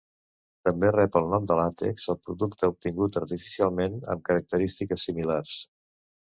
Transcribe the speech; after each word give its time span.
També 0.67 0.87
rep 0.93 1.17
el 1.19 1.27
nom 1.33 1.43
de 1.51 1.57
làtex 1.59 2.07
el 2.13 2.17
producte 2.29 2.69
obtingut 2.71 3.19
artificialment 3.21 4.01
amb 4.15 4.25
característiques 4.31 5.07
similars. 5.11 5.55